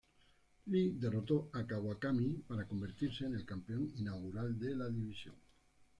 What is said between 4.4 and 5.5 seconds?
de la división.